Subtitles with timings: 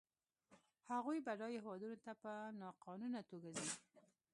[0.91, 3.67] هغوی بډایو هېوادونو ته په ناقانونه توګه ځي.